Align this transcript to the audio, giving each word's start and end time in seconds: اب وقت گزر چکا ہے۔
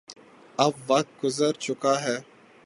اب 0.57 0.73
وقت 0.87 1.09
گزر 1.23 1.53
چکا 1.53 1.93
ہے۔ 2.03 2.17